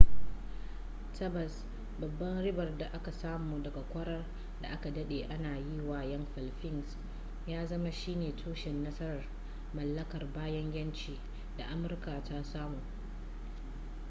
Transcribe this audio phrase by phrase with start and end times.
[1.19, 1.65] tabbas
[1.99, 4.25] babban ribar da aka samu daga kwarar
[4.61, 6.97] da aka dade ana yi wa 'yan filifins
[7.47, 9.27] ya zama shi ne tushen nasarar
[9.73, 11.19] mallakar bayan yanci
[11.57, 12.79] da amurka ta samu